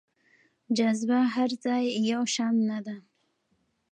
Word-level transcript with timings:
جاذبه 0.77 1.19
هر 1.35 1.49
ځای 1.65 1.85
يو 2.11 2.21
شان 2.33 2.55
نه 2.69 2.79
ده. 2.85 2.95